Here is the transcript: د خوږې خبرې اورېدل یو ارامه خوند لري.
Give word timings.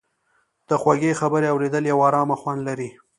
د 0.69 0.71
خوږې 0.81 1.11
خبرې 1.19 1.47
اورېدل 1.51 1.83
یو 1.91 1.99
ارامه 2.07 2.35
خوند 2.41 2.59
لري. 2.67 2.89